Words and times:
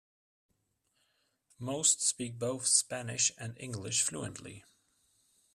Most 1.59 2.01
speak 2.01 2.39
both 2.39 2.65
Spanish 2.65 3.31
and 3.37 3.55
English 3.59 4.01
fluently. 4.01 4.65